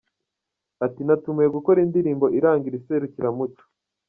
Ati 0.85 1.01
“Natumiwe 1.03 1.47
gukora 1.57 1.77
indirimbo 1.85 2.25
iranga 2.37 2.65
iri 2.67 2.79
serukiramuco. 2.85 3.63